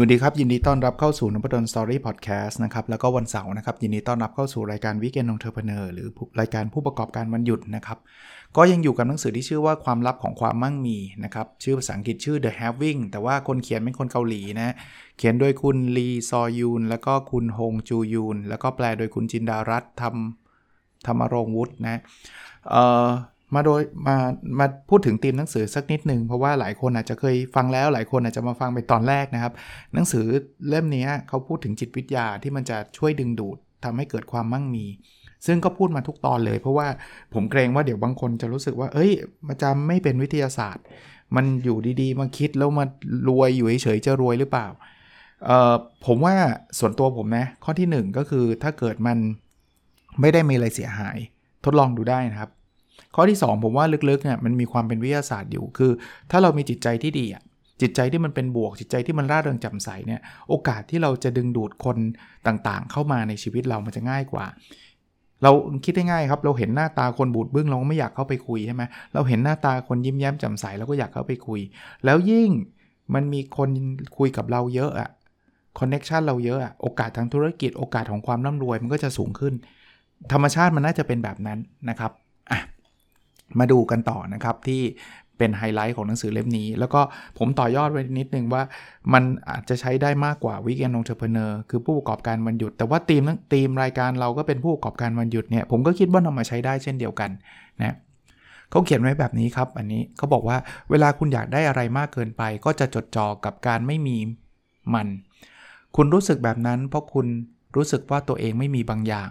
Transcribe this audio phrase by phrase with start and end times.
[0.00, 6.08] วัสดีครับ ยินดีต้อนรับเข้าสู่ Nopadon Story พอดแคสต์นะครับแล้วก็วันเสาร์นะครับ ยินดีต้อนรับเข้าสู่รายการ Weekend Entrepreneur หรือ
[6.40, 7.98] รายการผู้ประกอบการวันหยุดนะครับ
[8.56, 14.74] ก็ยังอยู่กับหนังสือที่ชื่อว่าความลับของความมั่งมีนะครับชื่อภาษาอังกฤษชื่อ The Having แต่ว่าคนเขียนเป็นคนเกาหลีนะ
[15.18, 22.00] เขียนโดยคุณลีซอยูนแล้วก็คุณฮงจูยูนแล้วก็แปลโดยคุณจินดารัตทำธรรมรงวุฒินะ
[22.70, 23.08] เอ่อ
[23.54, 24.16] มาโดยมา
[24.58, 29.52] มาพูดถึงธีมหนังสือสักนิดหนึ่งเพราะว่าหลายคนอาจจะเคยฟังแล้วหลายคนอาจจะมาฟังไปตอนแรกนะครับ
[29.94, 30.26] หนังสือ
[30.68, 34.86] เล่มนี้เขาพูดถึงจิตวิทยาที่มันจะช่วยดึงดูดทำให้เกิดความมั่งมี
[35.46, 36.86] ซึ่งก็พูดมาทุกตอนเลย เพราะว่า
[37.34, 39.10] ผมเกรงว่าเดี๋ยวบางคนจะรู้สึกว่า เอ้ย
[39.46, 40.84] มันจะไม่เป็นวิทยาศาสตร์
[41.36, 42.84] มันอยู่ดีๆ มาคิดแล้วมา
[43.28, 44.66] รวยอยู่เฉยๆจะรวยหรือเปล่า
[45.46, 45.74] เออ
[46.06, 46.34] ผมว่า
[46.78, 49.18] ส่วนตัวผมนะข้อที่ 1 ก็คือถ้าเกิดมัน
[50.20, 51.16] ไม่ได้มีอะไรเสียหาย
[51.64, 52.50] ทดลองดูได้นะครับ
[53.14, 55.92] ข้อที่ 2 ผมว่าลึกๆเนี่ยมันมีความเป็นวิทยาศาสตร์อยู่คือ
[56.30, 57.42] ถ้าเรามีจิตใจที่ดีอะ
[57.82, 61.96] จิตใจที่มันเป็นบวกจิตใจที่มันร่าเริงแจ่มใสเนี่ยโอกาสที่เราจะดึงดูดคน
[62.46, 64.46] ต่างๆ เข้ามาในชีวิตเรามันจะง่ายกว่า
[65.42, 65.52] เรา
[65.84, 68.82] คิดได้ง่ายครับ เราเห็นหน้าตาคนบูดบึ้งเราก็ไม่อยากเข้าไปคุยใช่ไหม
[69.14, 71.60] เราเห็นหน้าตาคนยิ้มแย้มแจ่มใสเราก็อยากเข้าไปคุย
[72.04, 72.50] แล้วยิ่ง
[73.14, 73.68] มันมีคน
[74.18, 75.10] คุยกับเราเยอะอะ
[75.78, 79.54] connection เราเยอะอะโอกาสทางธุรกิจโอกาสของความร่ำรวยมันก็จะสูงขึ้น
[80.32, 81.58] ธรรมชาติมันน่าจะเป็นแบบนั้น
[81.90, 82.12] นะครับ
[83.58, 84.82] มาดูกันต่อนะครับที่
[85.38, 87.00] เป็นไฮไลท์ของหนังสือเล่มนี้ แล้วก็
[87.38, 88.62] ผมต่อยอดไว้นิดนึงว่า
[89.12, 93.22] มันอาจจะใช้ได้มากกว่า Weekend Entrepreneur คือผู้ประกอบการวันหยุด แต่ว่าทีม
[93.52, 97.30] ทีมรายการเราก็เป็นผู้ประกอบการวันหยุดเนี่ยผมก็คิดว่านำมาใช้ได้เช่นเดียวกัน
[97.80, 97.96] นะ
[98.70, 100.56] เขาเขียนไว้แบบนี้ครับ อันนี้เขาบอกว่า
[100.90, 104.16] เวลาคุณอยากได้อะไรมากเกินไป ก็จะจดจ่อกับการไม่มี
[104.94, 105.08] มัน
[105.96, 107.26] คุณรู้สึกแบบนั้น เพราะคุณ
[107.76, 109.28] รู้สึกว่าตัวเองไม่มีบางอย่าง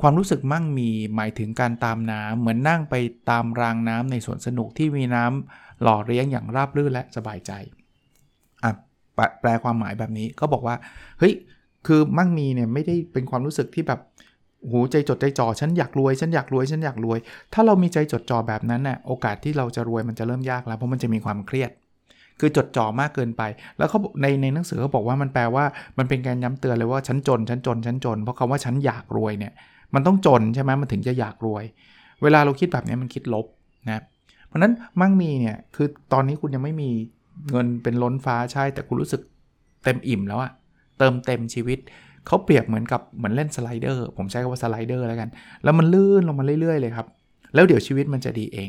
[0.00, 2.94] ความรู้สึกมั่งมีหมายถึงการตามน้ำเหมือนนั่งไป
[3.30, 7.52] ตามรางน้ำในสวนสนุกที่มีน้ำหล่อเลี้ยงอย่างราบรื่นและสบายใจ
[8.64, 8.72] อะ
[9.40, 10.76] แปลความหมายแบบนี้ก็บอกว่า
[11.18, 11.34] เฮ้ย
[11.86, 14.00] คือมั่งมีเนี่ยไม่ได้เป็นความรู้สึกที่แบบ
[14.70, 17.18] หูใจจดใจจ่อฉันอยากรวยฉันอยากรวยฉันอยากรวย
[17.52, 21.70] ถ้าเรามีใจจดจ่อแบบนั้นน่ะโอกาสที่เราจะรวยมันจะเริ่มยากแล้วเพราะมันจะมีความเครียด
[22.40, 23.42] คือจดจ่อมากเกินไป
[23.78, 25.64] แล้วเขาในในหนังสือเขาบอกว่ามันแปลว่า
[25.98, 29.52] มันเป็นการย้ำเตือนเลยว่าฉันจนฉันจนฉันจน เพราะคาว่าฉันอยากรวยเนี่ย
[29.94, 31.64] มันต้องจนใช่ไหมมันถึงจะอยากรวย
[32.22, 33.46] เวลาเราคิดแบบนี้มันคิดลบ
[33.86, 34.02] นะ
[34.46, 36.90] เพราะนั้นมั่งมีเนี่ยคือตอนนี้คุณยังไม่มี
[37.50, 39.22] เงินเป็นล้นฟ้าใช่ แต่คุณรู้สึก
[39.84, 40.52] เต็มอิ่มแล้วอะ
[40.98, 41.78] เติมเต็มชีวิต
[42.26, 45.28] เขาเปรียบเหมือนกับเหมือนเล่นสไลเดอร์ผมใช้คำว่าสไลเดอร์แล้วกัน
[45.64, 47.06] แล้วมันลื่นลงมาเรื่อยๆเลยครับ
[47.54, 48.68] แล้วเดี๋ยวชีวิตมันจะดีเอง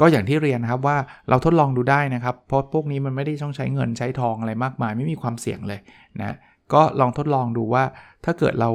[0.00, 0.96] ก็อย่างที่เรียนนะครับว่า
[1.28, 5.80] เราทดลองดูได้นะครับ เพราะพวกนี้มันไม่ได้ต้องใช้เงินใช้ทองอะไรมากมาย ไม่มีความเสี่ยงเลย
[6.20, 6.36] นะ
[6.72, 7.84] ก็ลองทดลองดูว่า
[8.24, 8.70] ถ้าเกิดเรา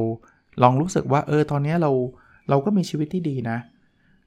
[0.63, 1.91] ลองรู้สึกว่าเออตอนนี้เรา
[2.49, 3.57] เราก็มีชีวิตที่ดีนะ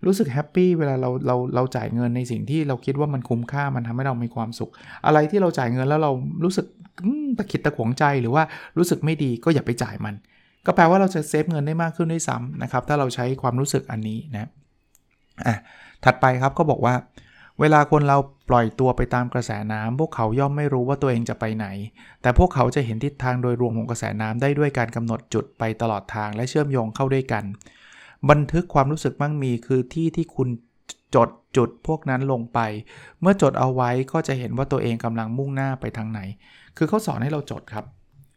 [0.07, 4.71] รู้สึกแฮปปี้เวลาเราเราเราจ่ายเงินในสิ่งที่เราคิดว่ามันคุ้มค่ามันทำให้เรามีความสุข
[5.07, 6.13] อะไรที่เราจ่ายเงินแล้วเรา
[6.45, 6.67] รู้สึก
[7.39, 8.43] ตะขิดตะขวงใจหรือว่า
[8.79, 10.15] รู้สึกไม่ดีก็อย่าไปจ่ายมัน
[10.67, 14.49] ก็แปลว่าเราจะเซฟเงินได้มากขึ้นด้วยซ้ำนะครับถ้าเราใช้ความรู้สึกอันนี้นะ
[15.47, 15.55] อะ
[16.05, 16.95] ถัดไปครับก็บอกว่า
[17.61, 21.67] เวลาคนเราปล่อยตัวไปตามกระแสน้ำพวกเขาย่อมไม่รู้ว่าตัวเองจะไปไหน
[22.23, 27.45] แต่พวกเขาจะเห็นทิศทางโดยรวมของกระแสน้ำได้ด้วยการกำหนดจุดไปตลอดทางและเชื่อมโยงเข้าด้วยกัน
[28.31, 30.49] บันทึกความรู้สึกมั่งมีคือที่ที่คุณ
[31.15, 32.59] จดจุดพวกนั้นลงไป
[33.21, 36.21] เมื่อจดเอาไว้ก็จะเห็นว่าตัวเองกำลังมุ่งหน้าไปทางไหน
[36.77, 37.85] คือเขาสอนให้เราจดครับ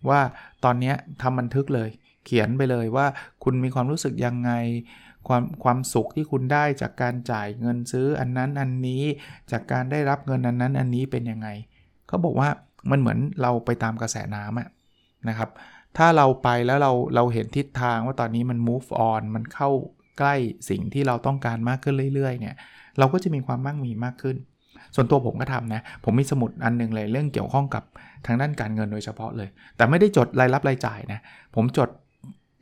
[0.09, 0.19] ว่า
[0.63, 1.89] ตอนนี้ทำบันทึกเลย
[2.25, 3.05] เขียนไปเลยว่า
[3.43, 4.51] คุณมีความรู้สึกยังไง
[5.27, 9.03] ความความสุขที่คุณได้จากการจ่ายเงินซื้ออันนั้นอันนี้
[9.51, 11.47] จากการได้รับเงินอันนั้นอันนี้เป็นยังไง
[12.07, 12.49] เขาบอกว่า
[12.91, 14.67] มันเหมือนเราไปตามกระแสน้ำอะ
[15.29, 15.49] นะครับ
[15.97, 19.69] ถ้าเราไปแล้วเราเราเห็นทิศทางว่าตอนนี้มัน move on มันเข้า
[20.19, 20.35] ใกล้
[20.69, 22.55] สิ่งที่เราต้องการมากขึ้นเรื่อยๆเนี่ย
[22.99, 24.37] เราก็จะมีความมั่งมีมากขึ้น
[24.95, 27.83] ส่วนตัวผมก็ทำนะ ผมมีสมุดอันนึงเลยเรื่องเกี่ยวข้องกับ
[28.25, 31.19] ทางด้านการเงินโดยเฉพาะเลย แต่ไม่ได้จดรายรับรายจ่ายนะ
[31.55, 31.89] ผมจด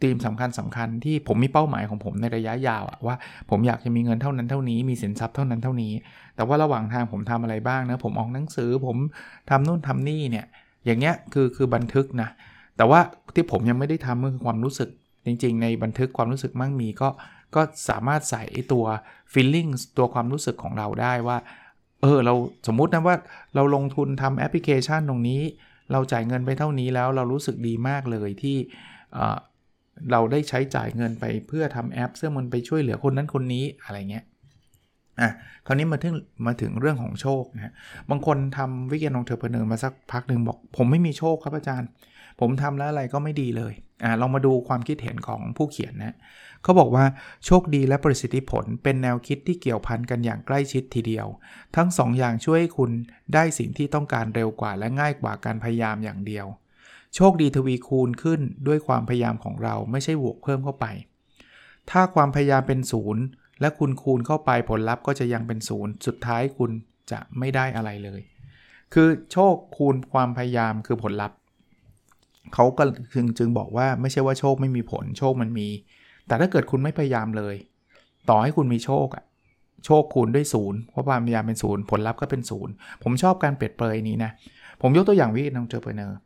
[0.06, 3.16] ธีมสำคัญสำคัญที่ผมมีเป้าหมายของผมในระยะยาวอะว่า
[3.50, 5.94] ผมอยากจะมีเงินเท่านั้นเท่านี้มีสินทรัพย์เท่านั้นเท่านี้
[6.36, 8.98] แต่ว่าระหว่างทางผมทำอะไรบ้างนะผมออกหนังสือผม
[9.50, 10.46] ทำนู่นทำนี่เนี่ย
[10.86, 12.30] อย่างเงี้ยคือคือบันทึกนะ
[12.78, 13.00] แต่ว่า
[13.36, 14.90] ที่ผมยังไม่ได้ทำคือความรู้สึก
[15.26, 17.10] จริง ๆ ในบันทึกความรู้สึกมั่งมีก็
[17.56, 18.86] ก็สามารถใส่ตัว
[19.34, 21.38] feeling ตัวความรู้สึกของเราได้ว่า
[22.02, 22.34] เออเรา
[22.68, 23.16] สมมุตินะว่า
[23.56, 25.42] เราลงทุนทำแอปพลิเคชันตรงนี้
[25.92, 28.58] เราจ่ายเงินไปเท่านี้แล้วเรารู้สึกดีมากเลยที่
[30.12, 34.26] เราได้ใช้จ่ายเงินไปเพื่อทำแอปซึ่งมันไปช่วยเหลือคนนั้นคนนี้อะไรเงี้ย
[35.22, 35.32] อะ
[35.66, 36.16] คราวนี้มาถึง
[36.46, 37.74] มาถึงเรื่องของโชคนะ
[38.10, 41.90] บางคนทำวิกเกนองเทอร์เพเนอร์มาสักพักหนึ่งบอก ผมไม่มีโชคครับอาจารย์
[42.40, 46.16] ผมทำแล้วอะไรก็ไม่ดีเลยอ่าลองมาดูความคิดเห็นของผู้เขียนนะ
[46.64, 47.06] เขาบอกว่า
[47.46, 51.28] โชคดีและประสิทธิผลเป็นแนวคิดที่เกี่ยวพันกันอย่างใกล้ชิดทีเดียว
[51.76, 52.92] ทั้ง2ออย่างช่วยให้คุณ
[53.34, 56.46] ได้สิ่งที่ต้องการเร็วกว่าและง่ายกว่าการพยายามอย่างเดียว
[57.16, 60.86] โชคดีทวีคูณขึ้นด้วยความพยายามของเราไม่ใช่บวกเพิ่มเข้าไป
[61.92, 63.24] ถ้าความพยายามเป็นศูนย์
[63.62, 66.72] และคุณคูณเข้าไปผลลัพธ์ก็จะยังเป็นศูนย์สุดท้ายคุณ
[67.12, 68.22] จะไม่ได้อะไรเลย
[68.94, 71.38] คือโชคคูณความพยายามคือผลลัพธ์
[72.54, 72.84] เขาก็
[73.14, 75.68] จึงจึงบอกว่าไม่ใช่ว่าโชคไม่มีผลโชคมันมี
[76.28, 77.56] แต่ถ้าเกิดคุณไม่พยายามเลย
[78.30, 79.24] ต่อให้คุณมีโชคอะ
[79.86, 82.74] โชคคูณด้วยศูนย์เพราะความพยายามเป็นศูนย์ผลลัพธ์ก็เป็นศูนย์
[83.04, 84.32] ผมชอบการเปรียบเปรยนี้นะ
[84.82, 86.18] ผมยกตัวอย่าง Weekend Entrepreneur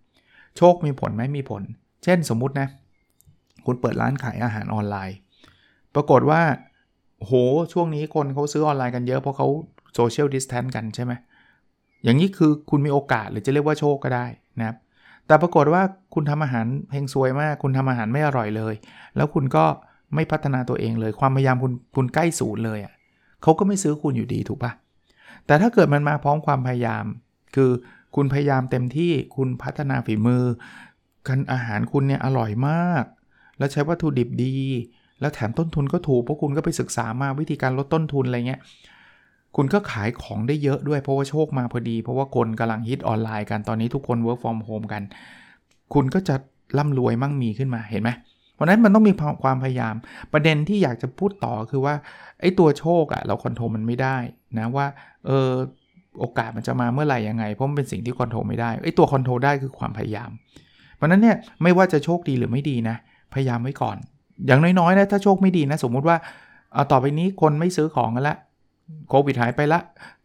[0.57, 1.63] โชคมีผลไหมมีผล
[2.03, 2.67] เช่นสมมุตินะ
[3.65, 5.17] คุณเปิดร้านขายอาหารออนไลน์
[5.95, 6.41] ปรากฏว่า
[7.19, 7.33] โห
[7.73, 9.47] ช่วงนี้คนเขาซื้อออนไลน์กันเยอะเพราะเขา
[9.95, 11.13] social distance กันใช่ไหม
[12.03, 14.25] อย่างนี้คือคุณมีโอกาสหรือจะเรียกว่าโชคก็ได้
[14.59, 14.75] นะครับ
[15.27, 15.81] แต่ปรากฏว่า
[16.13, 18.73] คุณทำอาหารเฮงซวยมาก คุณทำอาหารไม่อร่อยเลย
[19.15, 19.65] แล้วคุณก็
[20.15, 22.93] ไม่พัฒนาตัวเองเลย ความพยายามคุณคุณใกล้ศูนย์เลยอะ่ะ
[23.43, 24.71] เขาก็ไม่ซื้อคุณอยู่ดีถูกปะ
[25.45, 27.05] แต่ถ้าเกิดมันมาพร้อมความพยายาม
[27.55, 27.71] คือ
[28.15, 30.43] คุณพยายามเต็มที่คุณพัฒนาฝีมือ
[31.27, 33.03] กันอาหารคุณเนี่ยอร่อยมาก
[33.57, 34.57] แล้วใช้วัตถุดิบดี
[35.19, 38.61] แล้วแถมต้นทุนก็ถูกเพราะคุณก็ไปศึกษามาวิธีการลดต้นทุนอะไรเงี้ย
[39.55, 45.03] คุณก็ขายของได้เยอะด้วยเพราะว่าโชคมาพอดี เพราะว่าคนกำลังฮิตออนไลน์กันตอนนี้ทุกคน work from home กัน
[45.93, 46.35] คุณก็จะ
[46.77, 48.09] ร่ำรวยมั่งมีขึ้นมาเห็นไหม
[48.53, 49.13] เพราะนั้นมันต้องมี
[49.43, 49.95] ความพยายาม
[50.33, 51.95] ประเด็นที่อยากจะพูดต่อคือว่า
[52.41, 54.17] ไอ้ตัวโชคอะเรา control มันไม่ได้
[54.57, 54.87] นะว่า
[55.25, 55.51] เออ
[56.19, 60.29] โอกาสมันจะมาเมื่อไหร่ยังไง เพราะมันเป็นสิ่งที่ control ไม่ได้ไอ้ตัว control ได้คือความพยายาม
[60.95, 62.95] เพราะนั้นเนี่ยไม่ว่าจะโชคดีหรือไม่ดีนะ
[63.33, 63.97] พยายามไว้ก่อน
[64.47, 66.17] อย่างน้อยๆนะถ้าโชคไม่ดีนะ สมมุติว่า
[66.73, 68.35] เอาต่อไปนี้คนไม่ซื้อของกันละ
[69.09, 69.79] โควิดหายไปละ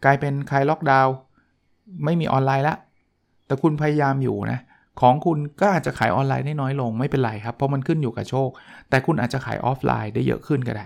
[0.05, 1.15] กลายเป็นคลายล็อกดาวน์
[2.05, 2.77] ไม่มีออนไลน์ละ
[3.47, 4.61] แต่คุณพยายามอยู่นะ
[5.01, 8.49] ของคุณก็อาจจะขายออนไลน์ได้น้อยลงไม่เป็นไรครับ เพราะมันขึ้นอยู่กับโชค
[8.89, 10.85] แต่คุณอาจจะขายออฟไลน์ได้เยอะขึ้นก็ได้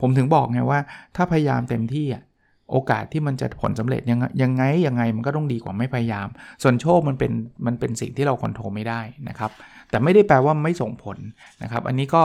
[0.00, 0.80] ผมถึงบอกไงว่า
[1.16, 2.22] ถ้าพยายามเต็มที่อะ
[2.70, 6.28] โอกาสที่มันจะผลสำเร็จยังยังไงยังไงมันก็ต้องดีกว่าไม่พยายาม
[6.62, 7.32] ส่วนโชคมันเป็น
[7.66, 9.50] มันเป็นสิ่งที่เราควบคุมไม่ได้นะครับ
[9.90, 11.18] แต่ไม่ได้แปลว่าไม่ส่งผล
[11.62, 12.22] นะครับ อันนี้ก็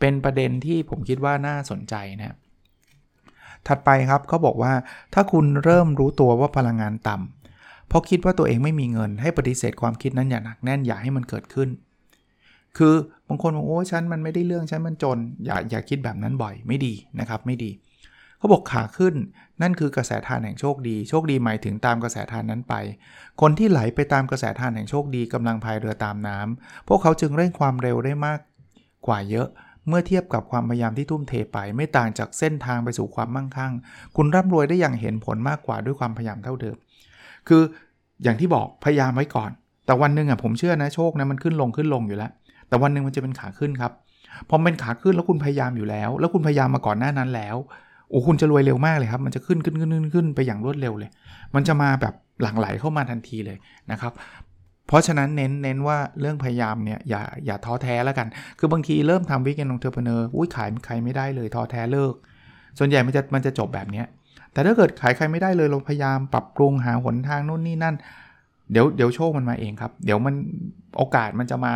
[0.00, 2.36] เป็นประเด็นที่ผมคิดว่าน่าสนใจนะ
[3.66, 4.72] ถัดไปครับเขาบอกว่า
[5.14, 11.68] ถ้าคุณเริ่มรู้ตัวว่าพลังงานต่ำเพราะคิดว่าตัวเองไม่มีเงินให้ปฏิเสธความคิดนั้นอย่าหนักแน่นอย่าให้มันเกิดขึ้น
[12.78, 12.94] คือ
[13.28, 17.70] บางคนบอกโอ้ฉันมันไม่ได้เรื่องฉันมันจน อย่าอย่าคิดแบบนั้นบ่อยไม่ดีนะครับไม่ดี
[18.38, 19.14] เขาบอกขาขึ้น
[19.62, 22.74] นั่นคือกระแสทานแห่งโชคดี โชคดีหมายถึงตามกระแสทานนั้นไป
[23.40, 28.40] คนที่ไหลไปตามกระแสทานแห่งโชคดีกำลังพายเรือตามน้ำพวกเขาจึงเร่งความเร็วได้มาก
[29.06, 29.48] กว่าเยอะ
[29.88, 33.72] เมื่อเทียบกับความพยายามที่ทุ่มเทไป ไม่ต่างจากเส้นทางไปสู่ความมั่งคั่ง
[34.16, 36.76] คุณร่ำรวยได้อย่างเห็นผลมากกว่าด้วยความพยายามเท่าเดิม
[37.48, 37.62] คือ
[38.22, 39.50] อย่างที่บอกพยายามไว้ก่อน
[39.86, 42.30] แต่วันหนึ่งอะผมเชื่อนะโชคนะมันขึ้นลงขึ้นลงอยู่แล้ว
[42.68, 43.92] แต่วันหนึ่งมันจะเป็นขาขึ้นครับ
[44.48, 47.56] พอเป็นขาขึ้นแล้วคุณพยายามอยู่แล้ว แล้วคุณพยายามมาก่อนหน้านั้นแล้ว
[48.10, 51.10] โอ้คุณจะรวยเร็วมากเลยครับ มันจะขึ้นขึ้นขึ้นขึ้นขึ้นไปอย่างรวดเร็วเลย
[51.54, 53.56] มันจะมาแบบหลั่งไหลเข้ามาทันทีเลย
[53.90, 54.12] นะครับ
[54.86, 62.14] เพราะฉะนั้นเน้นเน้นว่าเรื่องพยายามเนี่ยอย่าอย่าท้อแท้แล้วกัน คือบางทีเริ่มทำ Weekend Entrepreneur อุ้ยขายใครไม่ได้เลยท้อแท้เลิก
[62.78, 64.02] ส่วนใหญ่มันจะมันจะจบแบบนี้
[64.52, 67.94] แต่ถ้าเกิดขายใครไม่ได้เลยเราพยายามปรับปรุงหาหนทางนู่นนี่นั่น
[68.72, 70.34] เดี๋ยวเดี๋ยวโชคมันมาเองครับ เดี๋ยวมัน
[70.96, 71.72] โอกาสมันจะมา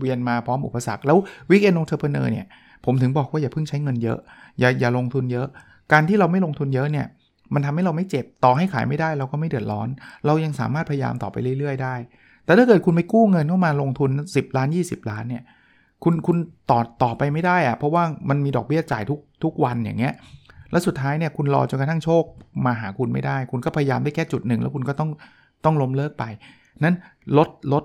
[0.00, 1.16] เวียนมาพร้อมอุปสรรค แล้ว
[1.50, 2.46] วิกเกนองเทอร์เพเนอร์เนี่ย
[2.84, 4.18] ผมถึงบอกว่าอย่าเพิ่งใช้เงินเยอะ
[4.60, 5.46] อย่าอย่าลงทุนเยอะ
[5.92, 7.06] การที่เราไม่ลงทุนเยอะเนี่ย
[7.54, 9.88] มันทำให้เราไม่เจ็บต่อให้ขายไม่ได้เราก็ไม่เดือดร้อน
[10.26, 11.94] เรายังสามารถพยายามต่อไปเรื่อย ๆ ได้
[12.44, 15.42] แต่ถ้าเกิดคุณไปกู้เงินเข้ามาลงทุน 10 ล้าน 20 ล้านเนี่ย
[16.04, 16.36] คุณคุณ
[16.70, 20.12] ต่อต่อไปไม่ได้อะเพราะว่ามันมีดอกเบี้ยจ่ายทุกทุกวันอย่างเงี้ย
[20.70, 22.24] แล้วสุดท้ายเนี่ยคุณรอจนกระทั่งโชค
[22.66, 25.10] มาหาคุณไม่ได้ คุณก็พยายามได้แค่จุดหนึ่งแล้วคุณก็ต้อง
[25.64, 26.24] ต้องล้มเลิกไป
[26.84, 26.96] นั้น
[27.38, 27.84] ลดลด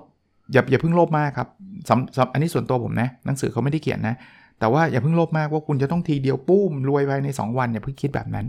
[0.52, 1.48] อย่าอย่าเพิ่งโลภมากครับ
[1.88, 4.14] สำสำอันนี้ส่วนตัวผมนะหนังสือเขาไม่ได้เขียนนะ
[4.62, 8.46] แต่ว่าอย่าเพิ่งโลภมากว่าคุณจะต้องทีเดียวปุ้มรวยภายใน 2 วันอย่าเพิ่งคิดแบบนั้น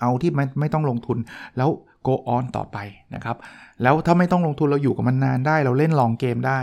[0.00, 1.18] เอาที่มันไม่ต้องลงทุน
[1.56, 1.70] แล้ว
[2.06, 2.78] go on ต่อไป
[3.14, 3.36] นะครับ
[3.82, 6.58] แล้วถ้าไม่ต้องลงทุนเราอยู่กับมันนานได้ เราเล่นลองเกมได้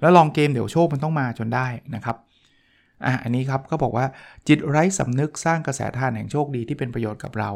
[0.00, 2.16] แล้วลองเกมเดี๋ยวโชคมันต้องมาจนได้นะครับ
[3.06, 4.06] อะอันนี้ครับก็บอกว่า
[4.48, 7.50] จิตไร้สำนึกสร้างกระแสทานแห่งโชคดีที่เป็นประโยชน์กับเรา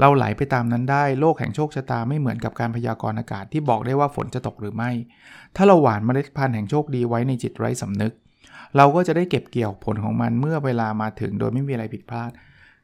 [0.00, 4.90] เราไหลไปตามนั้นได้โลกแห่งโชคชะตาไม่เหมือนกับการพยากรณ์อากาศที่บอกได้ว่าฝนจะตกหรือไม่
[5.56, 8.12] ถ้าเราหว่านเมล็ดพันธุ์แห่งโชคดีไว้ในจิตไร้สำนึก
[8.76, 12.30] เราก็จะได้เก็บเกี่ยวผลของมันเมื่อเวลามาถึงโดยไม่มีอะไรผิดพลาด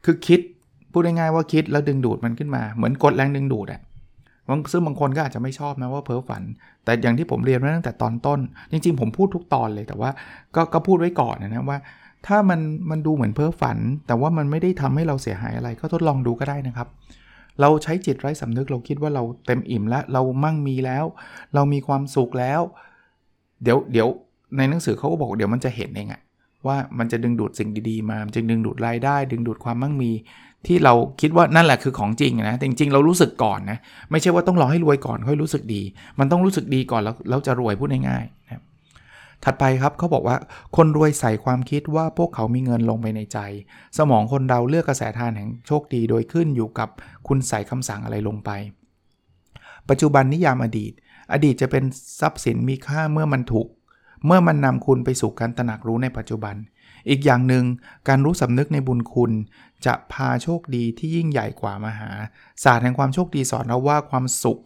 [0.04, 0.40] คือคิด
[0.92, 3.80] พูดง่ายๆว่าคิดแล้วดึงดูดมันขึ้นมาเหมือนกดแรงดึงดูดอะ
[4.72, 6.42] ซึ่งบางคนก็อาจจะไม่ชอบนะว่าเพ้อฝัน
[6.84, 8.40] แต่อย่างที่ผมเรียนมาตั้งแต่ตอนต้น
[8.72, 10.10] จริงๆ ผมพูดทุกตอนเลยแต่ว่า
[10.54, 11.78] ก็ก็พูดไว้ก่อนนะว่า
[12.26, 12.60] ถ้ามัน
[12.90, 16.88] มันดูเหมือนเพ้อฝัน แต่ว่ามันไม่ได้ทำให้เราเสียหายอะไรก็ทดลองดูก็ได้นะครับ
[17.60, 21.04] เราใช้จิตไร้สำนึกเราคิดว่าเราเต็มอิ่มแล้ว เรามั่งมีแล้ว
[21.54, 22.60] เรามีความสุขแล้ว
[23.62, 24.08] เดี๋ยวเดี๋ยว
[24.56, 26.20] ในหนังสือเขาก็บอกเดี๋ยวมันจะเห็นเองอะ
[26.66, 30.10] ว่ามันจะดึงดูดสิ่งดีๆมามันจะดึงดูดรายได้ ดึงดูดความมั่งมี
[30.66, 33.78] ที่เราคิดว่านั่นแหละคือของจริงนะจริง ๆ เรารู้สึกก่อนนะ
[34.10, 35.82] ไม่ใช่ว่าต้องรอให้รวยก่อนค่อยรู้สึกดี
[36.18, 38.62] มันต้องรู้สึกดีก่อนแล้วแล้วจะรวยพูดง่ายๆนะ
[39.44, 40.36] ถัดไปครับเขาบอกว่า
[40.76, 43.38] คนรวยใส่ความคิดว่าพวกเขามีเงินลงไปในใจ
[43.98, 46.88] สมองคนเราเลือกกระแสทานแห่งโชคดีโดยขึ้นอยู่กับ
[47.28, 48.50] คุณใส่คำสั่งอะไรลงไป
[49.88, 50.92] ปัจจุบันนิยามอดีต
[51.32, 51.84] อดีตจะเป็น
[52.20, 53.68] ทรัพย์สินมีค่าเมื่อมันถูก
[54.26, 56.54] เมื่อมันนำคุณไปสู่การตระหนักรู้ในปัจจุบัน
[57.08, 57.64] อีกอย่างหนึ่ง
[58.08, 59.32] การรู้สำนึกในบุญคุณ
[59.86, 62.10] จะพาโชคดีที่ยิ่งใหญ่กว่ามาหา
[62.64, 64.60] ศาสตร์แห่งความโชคดีสอนเราว่าความสุข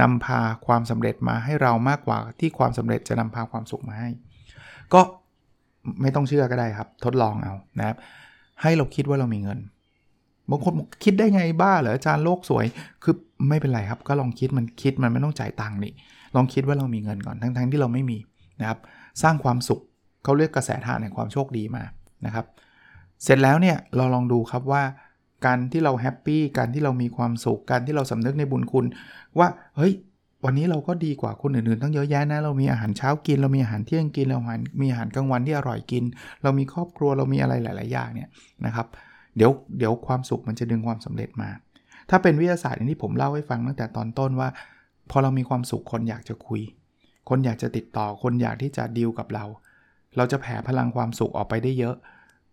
[0.00, 4.08] นำพาความสำเร็จมาให้เรามากกว่าที่ความสำเร็จจะนำพาความสุขมาให้
[4.94, 5.00] ก็
[6.00, 7.96] ไม่ต้องเชื่อก็ได้ครับ ทดลองเอานะครับ
[8.62, 9.58] ให้เราคิดว่าเรามีเงิน
[10.50, 10.72] บางคน
[11.04, 12.66] คิดได้ไงบ้าเหรออาจารย์โลกสวย
[13.02, 13.14] คือ
[13.48, 15.92] ไม่เป็นไรครับ ก็ลองคิดมันคิดมันไม่ต้องจ่ายตังค์นี่
[16.36, 18.18] ลองคิดว่าเรามีเงินก่อนทั้งๆที่เราไม่มี
[18.60, 18.78] นะครับ
[19.22, 19.80] สร้างความสุข
[20.24, 21.82] เขาเรียกกระแสธารแห่งความโชคดีมา
[22.26, 22.46] นะครับ
[23.24, 24.82] เสร็จแล้วเนี่ยเราลองดูครับว่า
[25.46, 28.84] การที่เรา happy การที่เรามีความสุขการที่เราสำนึกในบุญคุณ
[29.38, 29.92] ว่าเฮ้ย
[30.44, 34.40] วันนี้เราก็ดีกว่าคนอื่นๆตั้งเยอะแยะนะเรามีอาหารเช้ากิน เรามีอาหารเที่ยงกินเรา
[34.82, 36.04] มีอาหารกลางวันที่อร่อยกิน
[36.42, 38.28] เรามีครอบครัวเรามีอะไรหลาย ๆ อย่างเนี่ย
[38.66, 38.86] นะครับ
[39.36, 41.50] เดี๋ยวเดี๋ยวความสุขมันจะดึงความสำเร็จมา
[42.10, 44.48] ถ้าเป็นวิทยาศาสตร์อย่างที่ผมเล่าให้ฟังตั้งแต่ตอนต้นว่า
[45.10, 46.60] พอเรามีความสุขคนอยากจะคุย
[47.28, 49.44] คนอยากจะติดต่อ คนอยากที่จะดีลกับเรา
[50.16, 51.96] เราจะแผ่พลังความสุขออกไปได้เยอะ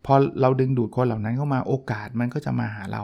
[0.05, 3.03] พอเราดึงดูดคนเหล่านั้นเข้ามาโอกาสมันก็จะมาหาเรา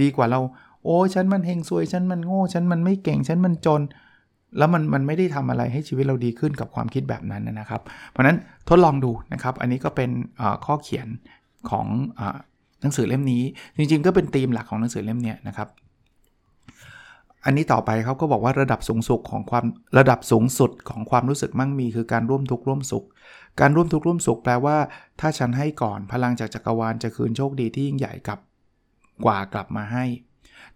[0.00, 0.40] ดีกว่าเรา
[0.84, 3.82] โอ้ฉันมันเฮงซวย ฉันมันโง่ ฉันมันไม่เก่ง ฉันมันจน
[4.58, 7.80] แล้วมันมันไม่ได้ทำอะไรให้ชีวิตเราดีขึ้นกับความคิดแบบนั้นนะครับ
[8.10, 8.36] เพราะนั้น
[8.68, 10.10] ทดลองดูนะครับ อันนี้ก็เป็น
[10.64, 11.06] ข้อเขียน
[11.70, 11.86] ของ
[12.80, 13.42] หนังสือเล่มนี้
[13.76, 15.68] จริงๆ ก็เป็นธีมหลักของหนังสือเล่มนี้นะครับ
[17.44, 19.64] อันนี้ต่อไปเขาก็บอกว่าระดับสูงสุดของความ
[19.98, 23.06] ระดับสูงสุดของความรู้สึกมั่งมี คือการร่วมทุกข์ร่วมสุข
[23.60, 24.76] การร่วมทุกข์ร่วมสุขแปลว่า
[25.20, 28.38] ถ้าฉันให้ก่อนพลังจากจักรวาลจะคืนโชคดีที่ยิ่งใหญ่กับ
[29.24, 30.04] กว่ากลับมาให้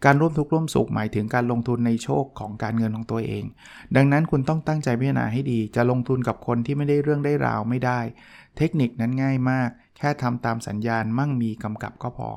[0.04, 3.44] การร่วมทุกข์ร่วมสุขหมายถึงการลงทุนในโชคของการเงินของตัวเอง
[3.96, 8.00] ดังนั้นคุณต้องตั้งใจพิจารณาให้ดี จะลงทุนกับคนที่ไม่ได้เรื่องได้ราวไม่ได้
[8.56, 12.28] เทคนิคนั้นง่ายมาก แค่ทำตามสัญญาณมั่งมีกำกับก็พอ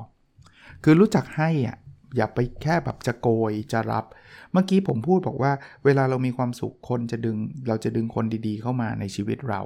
[0.84, 1.76] คือรู้จักให้อะ
[2.16, 4.04] อย่าไปแค่แบบจะโกยจะรับ
[4.52, 5.52] เมื่อกี้ผมพูดบอกว่า
[5.84, 7.36] เวลาเรามีความสุขคนจะดึง
[7.68, 9.60] เราจะดึงคนดีๆ เข้ามาในชีวิตเรา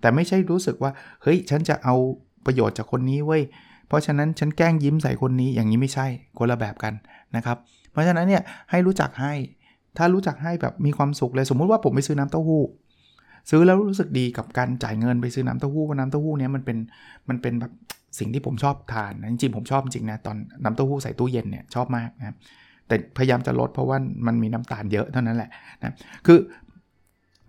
[0.00, 0.90] แต่ไม่ใช่รู้สึกว่า
[1.22, 1.94] เฮ้ย ฉันจะเอา
[2.46, 3.42] ประโยชน์จากคนนี้เว้ย
[3.88, 6.06] เพราะฉะนั้นฉันแกล้งยิ้มใส่คนนี้อย่างนี้ไม่ใช่
[6.38, 6.94] คนละแบบกัน
[7.36, 7.56] นะครับ
[7.92, 9.34] เพราะฉะนั้นเนี่ยให้รู้จักให้
[9.96, 12.62] ถ้ารู้จักให้แบบมีความสุขเลยสมมุติว่าผมไปซื้อน้ำเต้าหู้
[13.50, 16.78] ซื้อแล้วรู้สึกดีกับการจ่ายเงินไปซื้อน้ำเต้าหู้เพราะน้ำเต้าหู้เนี้ยมันเป็น
[17.28, 17.72] มันเป็นแบบ
[18.18, 22.36] สิ่งที่ผมชอบทานจริงๆผมชอบจริงนะตอนน้ำเต้าหู้ใส่ตู้เย็นเนี่ยชอบมากนะ
[22.86, 25.50] แต่พยายามจะลดเพราะว่ามันมีน้ำตาลเยอะเท่านั้นแหละ
[25.82, 25.94] นะ
[26.26, 26.38] คือ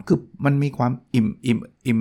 [0.08, 2.00] คือมันมีความอิ่มอิ่มอิ่ม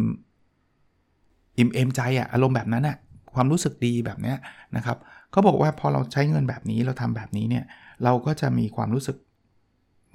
[1.59, 2.97] อิ่มเอมใจอะอารมณ์แบบนั้นอะ
[3.35, 4.35] ความรู้สึกดีแบบนี้
[4.77, 4.97] นะครับ
[5.31, 7.65] เขาบอกว่าพอเราใช้เงินแบบนี้เราทำแบบนี้เนี่ย
[8.05, 9.17] เราก็จะมีความรู้สึก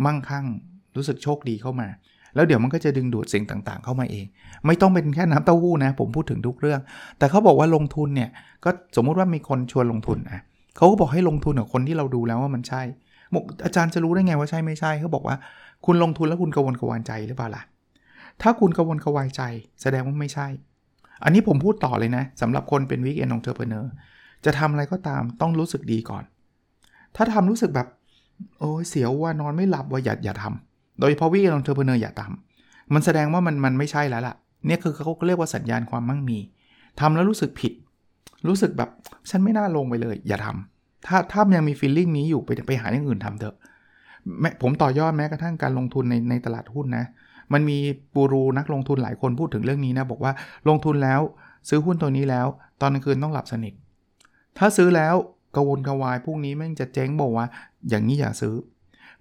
[0.06, 0.46] มั่งคั่ง
[0.96, 1.88] รู้สึกโชคดีเข้ามา
[2.38, 4.26] แล้วเดี๋ยวมันก็จะดึงดูดสิ่งต่างๆ เข้ามาเอง
[4.66, 6.82] ไม่ต้องเป็นแค่น้ำเต้าหู้นะ ผมพูดถึงทุกเรื่อง
[7.18, 8.30] แต่เขาบอกว่าลงทุนเนี่ย
[8.64, 10.42] ก็สมมุติว่ามีคนชวนลงทุนอะ
[10.78, 12.82] เขาก็บอกให้ลงทุนกับคนที่เราดูแล้วว่ามันใช่
[13.66, 15.36] อาจารย์จะรู้ได้ไงว่าใช่ไม่ใช่เขาบอกว่า
[15.86, 17.64] คุณลงทุนแล้วคุณกระวนกระวายใจหรือเปล่าล่ะ
[18.42, 19.42] ถ้าคุณกระวนกระวายใจ
[19.82, 20.48] แสดงว่าไม่ใช่
[21.24, 23.92] อันนี้ผมพูดต่อเลยนะสำหรับคนเป็น Weekend Entrepreneur
[24.46, 26.24] จะทำอะไรก็ตามต้องรู้สึกดีก่อน
[27.16, 27.88] ถ้าทำรู้สึกแบบ
[28.60, 30.67] โอ้ยเสียวว่านอนไม่หลับว่าอย่าอย่าทำ
[31.00, 34.36] โดยเฉพาะ Weekend Entrepreneur อย่าทำมันแสดงว่ามันมันไม่ใช่แล้วล่ะ
[34.66, 36.38] เนี่ยคือเขาเรียกว่าสัญญาณความมั่งมี
[37.00, 37.74] ทำแล้วรู้สึกผิด
[38.48, 38.90] รู้สึกแบบ
[39.30, 43.56] ฉันไม่น่าลงไปเลย อย่าทำถ้าถ้ายังมี feeling นี้อยู่ไปไปหาอย่างอื่นทำเถอะ
[44.62, 47.06] ผมต่อยอดแม้กระทั่งการลงทุนในในตลาดหุ้นนะ
[47.54, 47.78] มันมี
[48.14, 50.32] ปูรูนักลงทุนหลายคนพูดถึงเรื่องนี้นะ บอกว่า
[50.70, 51.22] ลงทุนแล้ว
[51.70, 52.48] ซื้อหุ้นตัวนี้แล้ว
[52.82, 53.74] ตอนกลางคืนต้องหลับสนิท
[54.58, 55.16] ถ้าซื้อแล้ว
[55.56, 57.46] กวนกวายพวกนี้แม่งจะเจ๊งบอกว่า
[57.90, 58.54] อย่างนี้อย่าซื้อ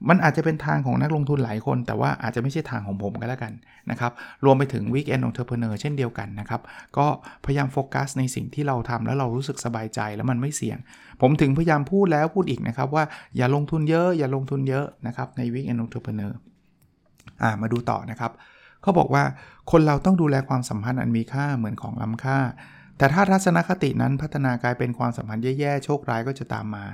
[0.08, 3.52] มันอาจจะเป็นทางของนักลงทุนหลายคน แต่ว่าอาจจะไม่ใช่ทางของผมก็แล้วกัน
[3.90, 4.12] นะครับ
[4.44, 6.60] รวมไปถึง Weekend Entrepreneur เช่นเดียวกันนะครับ
[6.98, 7.06] ก็
[7.44, 10.78] พยายามโฟกัสในสิ่งที่เราทำแล้วเรารู้สึกสบายใจแล้วมันไม่เสี่ยง
[11.20, 13.04] ผมถึงพยายามพูดแล้วพูดอีกนะครับ ว่า
[13.36, 16.32] อย่าลงทุนเยอะอย่าลงทุนเยอะนะครับใน Weekend Entrepreneur
[17.42, 18.32] อ่ามาดูต่อนะครับ
[18.82, 19.22] เขาบอกว่า
[19.70, 22.38] คนเราต้องดูแลความสัมพันธ์อันมีค่าเหมือนของล้ำค่า
[22.98, 26.84] แต่ถ้าทัศนคตินั้นพัฒนากลายเป็นความสัมพันธ์แย่ๆโชคร้ายก็จะตามมา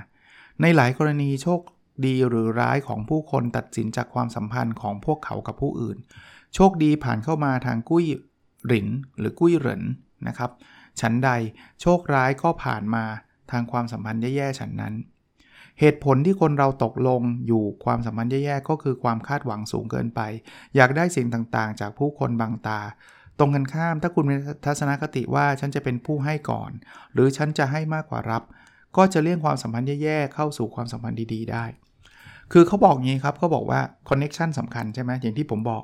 [0.61, 1.59] ในหลายกรณีโชค
[2.05, 5.97] ดีหรือร้ายของผู้คนตัดสินจากความสัมพันธ์ของพวกเขากับผู้อื่น
[6.55, 8.05] โชคดีผ่านเข้ามาทางกุ้ย
[8.67, 9.83] หรินหรือกุ้ยเหริน
[10.27, 10.51] นะครับ
[11.01, 11.29] ฉันใด
[11.81, 13.03] โชคร้ายก็ผ่านมา
[13.51, 14.93] ทางความสัมพันธ์แย่ๆฉันนั้น
[15.79, 20.21] เหตุผลที่คนเราตกลงอยู่ความสัมพันธ์แย่ๆก็คือความคาดหวังสูงเกินไป
[20.75, 22.81] อยากได้สิ่งต่างๆ จากผู้คนบางตา
[23.39, 24.35] ตรงกันข้ามถ้าคุณมี
[24.65, 26.71] ทัศนคติว่าฉันจะเป็นผู้ให้ก่อน
[27.13, 28.43] หรือฉันจะให้มากกว่ารับ
[28.97, 31.65] ก็จะเลี่ยงความสัมพันธ์แย่ๆเข้าสู่ความสัมพันธ์ดีๆ ได้
[32.51, 35.83] คือเขาบอกงี้ครับเขาบอกว่าคอนเน็ชันสำคัญใช่ไหมอย่างที่ผมบอก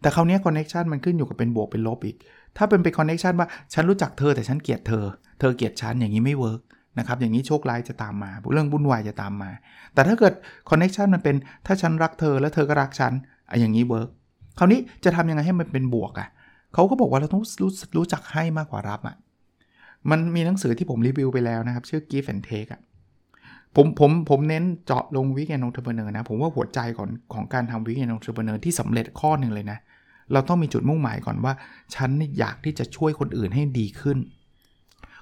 [0.00, 2.16] แต่คราวนี้ connection มันขึ้นอยู่กับเป็นบวกเป็นลบอีก
[2.56, 5.04] ถ้าเป็นเป็น connection ว่าฉันรู้จักเธอแต่ฉันเกลียดเธอ
[5.40, 6.60] เธอเกลียดฉันอย่างนี้ไม่ work
[6.98, 9.50] นะครับอย่างนี้โชคร้ายจะตามมา เรื่องวุ่นวายจะตามมา
[9.94, 10.34] แต่ถ้าเกิด
[10.70, 13.12] connection มันเป็นถ้าฉันรักเธอแล้วเธอก็รักฉัน
[13.48, 14.08] อะอย่างนี้ work
[14.58, 16.28] คราวนี้จะทำยังไงให้มันเป็นบวกอะ่ะ
[16.74, 19.16] เขาก็บอกว่าเราต้องรู้รู้จักให้มากกว่ารับอะ่ะ
[20.10, 22.80] มันมีหนังสือที่ผมรีวิวไปแล้วนะครับ ชื่อ Give and Take อะ
[23.76, 29.78] ผมผมผมเน้นเจาะลง Weekend Entrepreneur นะ ผมว่าหัวใจของของการทำ Weekend Entrepreneur ที่สำเร็จข้อหนึ่งเลยนะ
[30.32, 31.52] เราต้องมีจุดมุ่งหมายก่อนว่า
[31.94, 34.18] ฉันอยากที่จะช่วยคนอื่นให้ดีขึ้น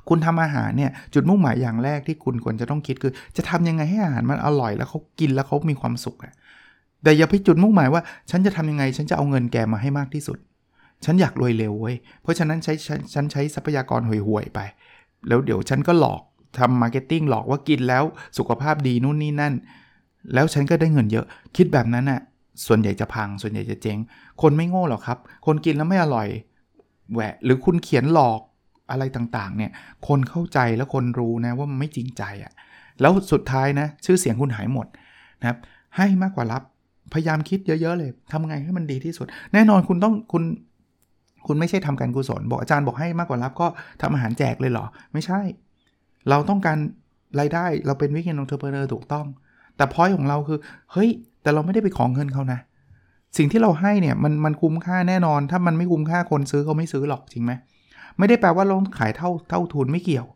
[0.09, 6.33] คุณทำอาหารเนี่ย จุดมุ่งหมายอย่างแรกที่คุณควรจะต้องคิดคือ จะทำยังไงให้อาหารมันอร่อยแล้วเขากินแล้วเขามีความสุขอะ
[7.03, 10.39] แต่อย่าไปจุดมุ่งหมายว่า ฉันจะทำยังไง ฉันจะเอาเงินแกมาให้มากที่สุด
[11.04, 12.75] ฉันอยากรวยเร็วเว้ย เพราะฉะนั้นใช้
[13.14, 14.61] ฉันใช้ทรัพยากรห่วยๆไป
[15.28, 16.23] แล้วเดี๋ยวฉันก็หลอก
[16.59, 18.04] ทำ marketing หลอกว่ากินแล้ว
[18.38, 19.54] สุขภาพดีนู่นนี่นั่น
[20.35, 21.26] แล้วฉันก็ได้เงินเยอะ
[21.57, 22.21] คิดแบบนั้นน่ะ
[22.66, 23.99] ส่วนใหญ่จะพัง ส่วนใหญ่จะเจ๊ง
[24.42, 26.28] คนไม่โง่หรอกครับ คนกินแล้วไม่อร่อย
[27.12, 28.40] แหวะ หรือคุณเขียนหลอก
[28.90, 29.71] อะไรต่างๆ เนี่ย
[30.09, 32.52] คนเข้าใจแล้วคนรู้นะว่ามันไม่จริงใจอะ่ะ
[33.00, 34.87] แล้วสุดท้ายนะ ชื่อเสียงคุณหายหมด
[35.40, 35.59] นะครับ
[35.97, 36.62] ให้มากกว่ารับ
[37.12, 40.42] พยายามคิดเยอะ ๆ เลยทำไงให้มันดีที่สุด แน่นอนคุณต้องคุณ
[41.47, 43.67] คุณไม่ใช่ทำการกุศล บอกอาจารย์บอกให้มากกว่ารับก็
[44.01, 45.41] ทำอาหารแจกเลยเหรอ ไม่ใช่
[46.29, 46.79] เราต้องการ
[47.41, 49.27] รายได้เราเป็นวิกเกนองเทอร์เพเนอร์ถูกต้อง
[49.77, 50.59] แต่พอยของเราคือ
[50.93, 51.09] เฮ้ย
[51.43, 52.61] แต่เราไม่ได้ไปของเงินเขานะ
[53.37, 57.53] สิ่งที่เราให้เนี่ยมันมันคุ้มค่าแน่นอน ถ้ามันไม่คุ้มค่าคนซื้อเขาไม่ซื้อหรอกจริงไหม
[58.19, 60.27] ไม่ได้แปลว่าเราขายเท่าเท่าทุนไม่เกี่ยว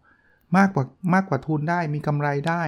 [0.57, 0.85] มากกว่า
[1.15, 2.63] มากกว่าทุนได้มีกำไรได้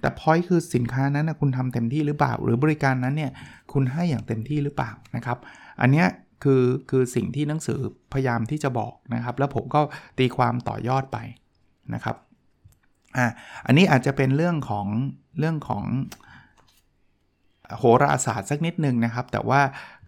[0.00, 3.30] แต่พอยคือสินค้านั้นนะคุณทำเต็มที่หรือเปล่า หรือบริการนั้นเนี่ย
[3.72, 5.38] คุณให้อย่างเต็มที่หรือเปล่านะครับ
[5.80, 6.06] อันเนี้ย
[6.42, 7.80] คือคือสิ่งที่หนังสือ
[8.12, 9.80] พยายามที่จะบอกนะครับ แล้วผมก็
[10.18, 11.18] ตีความต่อยอดไป
[11.94, 12.16] นะครับ
[13.16, 13.26] อะ
[13.66, 14.86] อันนี้อาจจะเป็นเรื่องของ
[15.38, 15.84] เรื่องของ
[17.78, 19.60] โหราศาสตร์สักนิดนึงนะครับ แต่ว่า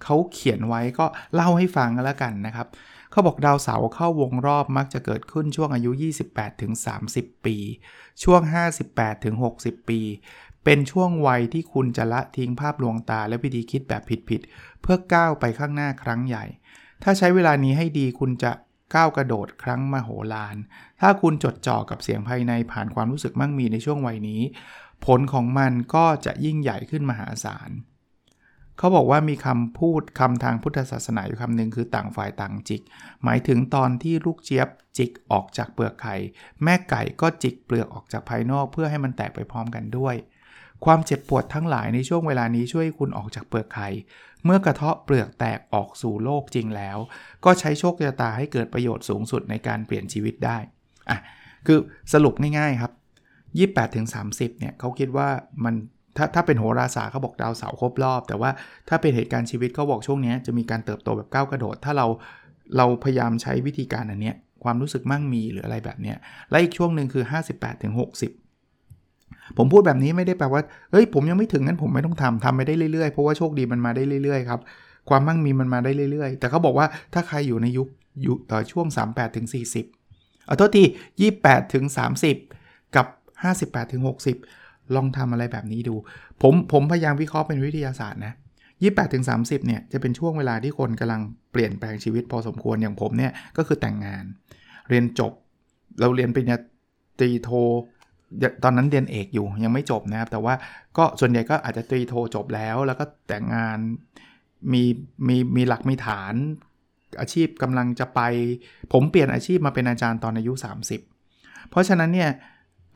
[0.02, 2.68] เขาเขียนไว้ก็เล่าให้ฟังแล้วกันนะครับ
[3.10, 5.90] เขาบอกดาวเสาร์เข้าวงรอบมักจะเกิดขึ้นช่วงอายุ
[6.28, 6.72] 28ถึง
[7.10, 7.56] 30 ปี
[8.22, 8.40] ช่วง
[8.82, 10.00] 58ถึง60 ปี
[10.68, 16.44] เป็นช่วงวัยที่คุณจะละทิ้งภาพลวงตาและวิธีคิดแบบผิดๆ เพื่อก้าวไปข้างหน้าครั้งใหญ่
[17.02, 18.52] ถ้าใช้เวลานี้ให้ดีคุณจะ
[18.94, 20.56] ก้าวกระโดดครั้งมโหฬาร
[21.00, 24.42] ถ้าคุณจดจ่อกับเสียงภายในผ่านความรู้สึกมั่งมีในช่วงวัยนี้
[25.06, 27.70] ผลของมันก็จะยิ่งใหญ่ขึ้นมหาศาล
[28.78, 32.82] เขาบอกว่ามีคำพูดคำทางพุทธศาสนาอยู่คำหนึ่งคือต่างฝ่ายต่างจิก
[33.24, 36.14] หมายถึงตอนที่ลูกเจี๊ยบจิกออกจากเปลือกไข่
[36.62, 40.16] แม่ไก่ก็จิกเปลือกออกจากภายนอกเพื่อให้มันแตกไปพร้อมกันด้วย
[40.84, 43.88] ความเจ็บปวดทั้งหลายในช่วงเวลานี้ช่วยคุณออกจากเปลือกไข่
[44.44, 46.98] เมื่อกระเทาะเปลือกแตกออกสู่โลกจริงแล้ว
[47.44, 50.58] ก็ใช้โชคชะตาให้เกิดประโยชน์สูงสุดในการเปลี่ยนชีวิตได้
[51.10, 51.18] อะ
[51.66, 51.78] คือ
[52.12, 52.92] สรุปง่ายๆครับ
[53.82, 55.28] 28ถึง30เนี่ยเขาคิดว่า
[55.64, 55.74] มัน
[56.16, 58.50] ถ้าถ้าเป็นโหราศาสตร์เขาบอกดาวเสาร์ครบรอบ แต่ว่า
[58.88, 62.06] ถ้าเป็นเหตุการณ์ชีวิตเขาบอกช่วงนี้จะมีการเติบโตแบบก้าวกระโดด ถ้าเรา
[62.76, 66.16] เราพยายามใช้วิธีการอันเนี้ยความรู้สึกมั่งมีหรืออะไรแบบเนี้ย
[66.50, 68.45] และอีกช่วงหนึ่งคือ 58ถึง60
[69.58, 70.62] ผมพูดแบบนี้ไม่ได้แปลว่า
[70.92, 74.60] เฮ้ย ผมยังไม่ถึงนั้นผมไม่ต้องทำทำไปได้เรื่อยๆ เพราะว่าโชคดีมันมาได้เรื่อยๆครับ
[75.08, 77.88] ความมั่งมีมันมาได้เรื่อยๆ แต่เขาบอกว่าถ้าใครอยู่ในยุค
[78.22, 79.46] อยู่ต่อช่วง 38ถึง
[79.94, 80.84] 40 เอาโทษที
[81.28, 81.84] 28ถึง
[82.40, 83.06] 30 กับ
[83.44, 84.02] 58ถึง
[84.48, 85.94] 60 ลองทำอะไรแบบนี้ดู
[86.42, 88.34] ผมผมพยายามวิเคราะห์เป็นวิทยาศาสตร์นะ
[88.74, 94.24] 28ถึง30 เนี่ยจะเป็นช่วงเวลาที่คนกำลังเปลี่ยนแปลงชีวิตพอสมควรอย่างผมเนี่ยก็คือแต่งงาน
[94.88, 95.32] เรียนจบ
[96.00, 96.56] เราเรียนปริญญา
[97.18, 97.50] ตรีโท
[98.64, 100.54] ตอนนั้นเรียนเอกอยู่ยังไม่จบนะครับ แต่ว่า
[100.98, 103.78] ก็ส่วนใหญ่ก็อาจจะตรีโทจบแล้ว แล้วก็แต่งงาน
[104.72, 104.82] มี
[105.28, 106.34] มีมีหลักมีฐาน
[107.20, 108.20] อาชีพกำลังจะไป
[108.92, 110.52] ผมเปลี่ยนอาชีพมาเป็นอาจารย์ตอนอายุ
[111.12, 112.30] 30 เพราะฉะนั้นเนี่ย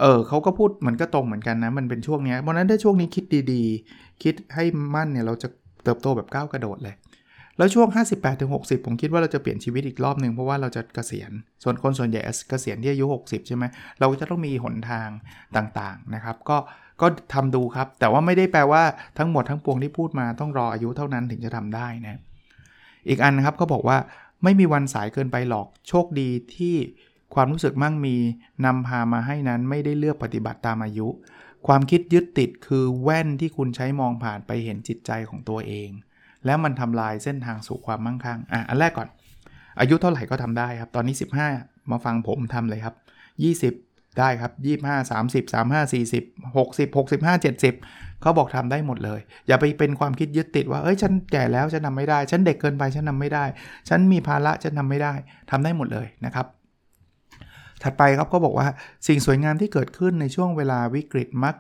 [0.01, 4.65] เออเขาก็พูดเหมือนก็ตรงเหมือนกันนะมันเป็นช่วงนี้เพราะนั้นถ้าช่วงนี้คิดดีๆ คิดให้
[4.95, 5.49] มั่นเนี่ยเราจะ
[5.85, 6.95] เติบโตแบบก้าวกระโดดเลย
[7.61, 7.89] แล้วช่วง
[8.37, 11.31] 58-60 ผมคิดว่าเราจะเปลี่ยนชีวิตอีกรอบหนึ่งเพราะว่าเราจะเกษียณ
[11.63, 13.65] ส่วนคนส่วนใหญ่เกษียณที่อายุ 60 ใช่ไหม
[14.01, 15.09] เราจะต้องมีหนทาง
[15.57, 16.59] ต่างๆนะครับ ก็
[17.01, 18.83] ก็ทำดูครับ แต่ว่าไม่ได้แปลว่า
[19.19, 22.21] ทั้งหมดทั้งปวงที่พูดมาต้องรออายุเท่านั้นถึงจะทำได้นะ
[23.09, 23.99] อีกอันนะครับก็บอกว่า
[24.45, 26.77] ไม่มีวันสายเกินไปหรอกโชคดีที่
[27.35, 28.17] ความรู้สึกมั่งมี
[28.65, 31.09] นำพามาให้นั้นไม่ได้เลือกปฏิบัติตามอายุ
[31.67, 35.91] ความคิดยึดติดคือแว่นที่คุณใช้มองผ่านไปเห็นจิตใจของตัวเอง
[36.47, 39.09] แล้วมันทำลายเส้นทางสู่ความมั่งคั่งอะอันแรกก่อน
[39.81, 41.15] อายุเท่าไหร่ก็ทำได้ครับ ตอนนี้
[41.53, 42.95] 15 มาฟังผมทำเลยครับ
[43.81, 53.45] 20 ได้ครับ 25 30 35 40 60 65 70 เขาบอกทำได้หมดเลย อย่าไปเป็นความคิดยึดติดว่าเอ้ยฉันแก่แล้วฉันทาไม่ได้ ฉันเด็กเกินไปฉันทาไม่ได้
[53.89, 55.15] ฉันมีภาระฉันทาไม่ได้
[55.51, 56.47] ทำได้หมดเลยนะครับ
[57.83, 58.69] ถัดไปครับก็บอกว่า
[59.09, 61.55] สิ่งสวยงามที่เกิดขึ้นในช่วงเวลาวิกฤตมัก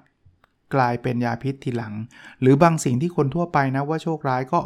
[0.74, 1.94] กลายเป็นยาพิษทีหลัง
[2.40, 4.58] หรือบางสิ่งที่คนทั่วไปนะว่าโชคร้ายก็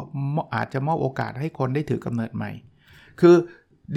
[0.55, 2.51] อาจจะมอบโอกาสให้คนได้ถือกำเนิดใหม่
[3.21, 3.35] คือ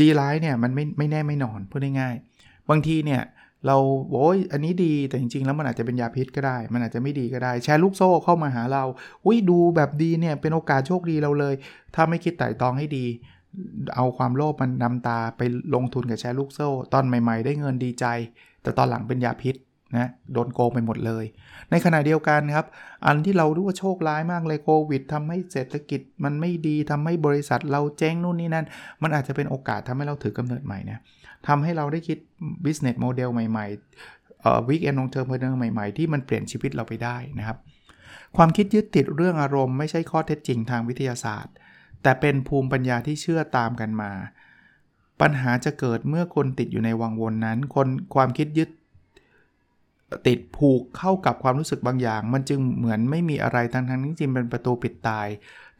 [0.00, 3.22] ดีร้ายเนี่ยมันไม่ไม่แน่ไม่นอนพูดง่ายๆบางทีเนี่ย
[3.66, 3.76] เรา
[4.10, 8.84] โอ้ยอันนี้ดีแต่จริงๆ แล้วมันอาจจะเป็นยาพิษก็ได้ มันอาจจะไม่ดีก็ได้ แชร์ลูกโซ่เข้ามาหาเรา
[9.24, 11.54] อุ้ยดูแบบดีเนี่ยเป็นโอกาสโชคดีเราเลย
[11.94, 13.06] ถ้าไม่คิดไต่ตองให้ดี
[13.94, 15.42] เอาความโลภมันนำตาไป
[15.74, 18.06] ลงทุนกับแชร์ลูกโซ่ ตอนใหม่ ๆ ได้เงินดีใจ
[18.62, 19.54] แต่ตอนหลังเป็นยาพิษ
[19.96, 21.24] นะโดนโกงไปหมดเลย
[21.70, 22.66] ในขณะเดียวกันครับ
[23.06, 28.66] อันที่เราดูว่าโชคร้ายมากเลยโควิดทำให้เศรษฐกิจมันไม่ดีทำให้บริษัทเราเจ๊งนู่นนี่นั่น
[29.02, 30.98] มันอาจจะเป็นโอกาสทำให้เราถือกำเนิดใหม่นะ
[31.48, 32.18] ทำให้เราได้คิด
[32.64, 37.58] business model ใหม่ๆเอ่อ weekend long term planner ใหม่ๆ ที่มันเปลี่ยนชีวิตเราไปได้นะครับ
[38.36, 41.54] ความคิดยึดติดเรื่องอารมณ์ไม่ใช่ข้อเท็จจริงทางวิทยาศาสตร์
[42.02, 44.12] แต่เป็นภูมิปัญญาที่เชื่อตามกันมา
[45.20, 48.68] ปัญหาจะเกิดเมื่อคนติดอยู่ในวังวนนั้น คนความคิดยึด
[50.26, 55.26] ติดผูกเข้ากับความรู้สึกบางอย่าง มันจึงเหมือนไม่มีอะไรทั้งทั้งที่จริงเป็นประตูปิดตาย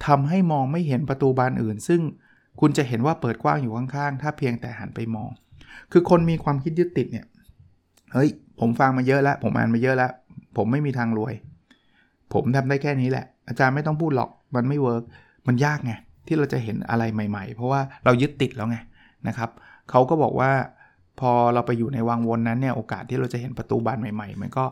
[0.06, 2.00] ทำให้มองไม่เห็นประตูบานอื่น ซึ่ง
[2.60, 5.30] คุณจะเห็นว่าเปิดกว้างอยู่ข้างๆ ถ้าเพียงแต่หันไปมอง
[5.92, 7.26] คือคนมีความคิดยึดติดเนี่ย
[8.12, 10.12] เฮ้ยผมฟังมาเยอะแล้ว ผมอ่านมาเยอะแล้ว
[10.56, 11.34] ผมไม่มีทางรวย
[12.34, 15.04] ผมทำได้แค่นี้แหละ อาจารย์ไม่ต้องพูดหรอกมันไม่ work
[15.46, 15.92] มันยากไง
[16.26, 18.78] ที่เราจะเห็นอะไรใหม่ ๆ เพราะว่าเรายึดติดแล้วไง
[19.28, 19.50] นะครับ
[19.90, 20.50] เขาก็บอกว่า
[21.20, 24.64] พอเราไปอยู่ในวังวนนั้นเนี่ยโอกาสที่เราจะเห็นประตูบานใหม่ๆ มันก็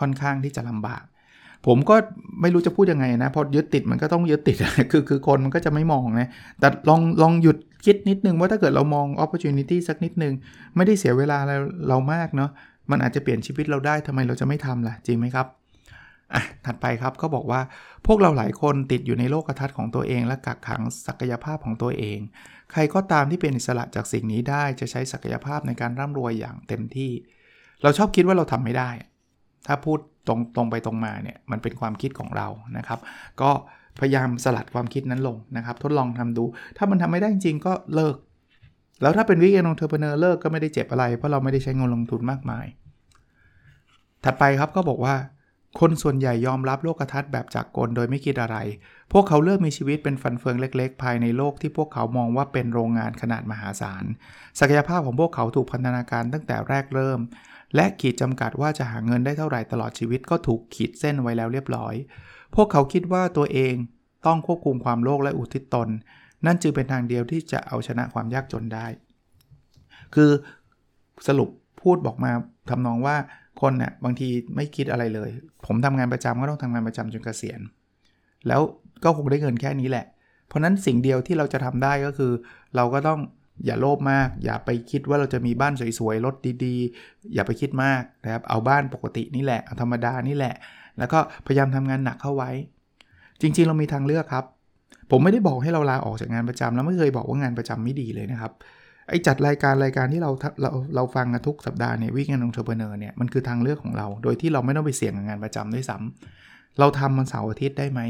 [0.00, 1.02] ค่อนข้างที่จะลำบาก
[1.66, 1.94] ผมก็
[2.40, 4.56] ไม่รู้จะพูดยังไงนะพอยึดติดมันก็ต้องยึดติด
[4.92, 6.28] คือคือคนมันก็จะไม่มองนะ
[6.60, 10.34] แต่ลองลองหยุดคิดนิดนึงว่าถ้าเกิดเรามอง opportunity สักนิดนึง
[10.76, 11.56] ไม่ได้เสียเวลาเรา
[11.88, 12.50] เรามากเนาะ
[12.90, 15.46] มันอาจจะเปลี่ยนชีวิตเราได้ทำไมเราจะไม่ทำล่ะ จริงไหมครับ
[16.34, 17.60] อะถัดไปครับเขาบอกว่า
[18.06, 22.18] พวกเราหลายคนติดอยู่ในโลกทัศน์ของตัวเอง และกักขังศักยภาพของตัวเอง
[22.72, 27.12] ใครก็ตามที่เป็นอิสระจากสิ่งนี้ได้จะใช้ศักยภาพในการร่ำรวยอย่างเต็มที่
[27.82, 28.90] เราชอบคิดว่าเราทำไม่ได้
[29.66, 33.00] ถ้าพูดตรงตรงไปตรงมาเนี่ยมันเป็นความคิดของเรานะครับ
[33.40, 33.50] ก็
[33.98, 36.44] พยายามสลัดความคิดนั้นลงนะครับทดลองทำดู
[36.76, 38.16] ถ้ามันทำไม่ได้จริงก็เลิก
[39.02, 42.66] แล้วถ้าเป็น weekend entrepreneur เลิกก็ไม่ได้เจ็บอะไร เพราะเราไม่ได้ใช้เงินลงทุนมากมาย
[44.24, 45.14] ถัดไปครับก็บอกว่า
[45.80, 48.56] คนส่วนใหญ่ยอมรับโลกทัศน์แบบจักรกลโดยไม่คิดอะไร
[49.12, 54.04] พวกเขาเลือกมีชีวิตเป็นฟันเฟืองเล็ก ๆ ภายในโลกที่พวกเขามองว่าเป็นโรงงานขนาดมหาศาล
[54.58, 57.20] ศักยภาพของพวกเขาถูกพันธนาการตั้งแต่แรกเริ่ม
[57.74, 61.94] และขีดจำกัดว่าจะหาเงินได้เท่าไหร่ตลอดชีวิตก็ถูกขีดเส้นไว้แล้วเรียบร้อย
[62.54, 63.74] พวกเขาคิดว่าตัวเอง
[64.26, 65.88] ต้องควบคุมความโลภและอุทิศตน
[66.46, 68.86] นั่นจึงเป็นทางเดียวที่จะเอาชนะความยากจนได้
[70.14, 70.30] คือ
[71.26, 71.48] สรุป
[71.82, 72.32] พูดบอกมา
[72.70, 73.16] ทำนองว่า
[73.60, 75.30] คนเนี่ยบางทีไม่คิดอะไรเลย
[75.66, 77.60] ผมทำงานประจำก็ต้องทำงานประจำจนเกษียณ
[78.48, 78.60] แล้ว
[79.04, 80.06] ก็คงได้เงินแค่นี้แหละ
[80.46, 82.32] เพราะนั้นสิ่งเดียวที่เราจะทำได้ก็คือ
[82.76, 83.20] เราก็ต้อง
[83.64, 90.54] อย่าโลภมาก อย่าไปคิดว่าเราจะมีบ้านสวยๆรถดีๆ อย่าไปคิดมากนะครับเอาบ้านปกตินี่แหละเอาธรรมดานี่แหละ
[90.98, 92.50] แล้วก็พยายามทำงานหนักเข้าไว้
[93.40, 94.44] จริงๆ เรามีทางเลือกครับ
[95.10, 98.52] ผมไม่ได้บอกให้เราลาออกจากงานประจำแล้วไม่เคยบอกว่างานประจำไม่ดีเลยนะครับ
[99.08, 100.30] ไอ้จัดรายการรายการที่เรา
[100.62, 108.00] เราเราฟังทุกสัปดาห์เนี่ย weekend entrepreneur เนี่ยมันคือทางเลือกของเรา โดยที่เราไม่ต้องไปเสี่ยงงานประจำด้วยซ้ำเราทำมันเสาร์อาทิตย์ได้ไหม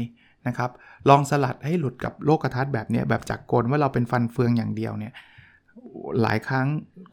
[0.47, 0.69] นะครับ
[1.09, 5.13] ลองสลัดให้หลุดกับโลกทัศน์แบบนี้แบบจักรกลว่าเราเป็นฟันเฟืองอย่างเดียวเนี่ย
[6.21, 6.67] หลายครั้ง